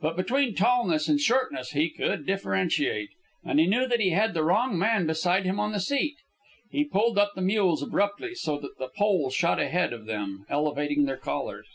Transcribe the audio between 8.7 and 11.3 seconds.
the pole shot ahead of them, elevating their